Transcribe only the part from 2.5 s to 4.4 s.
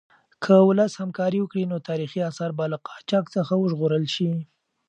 به له قاچاق څخه وژغورل شي.